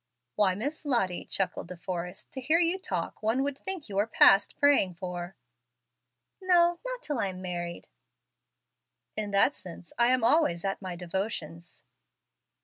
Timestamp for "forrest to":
1.77-2.41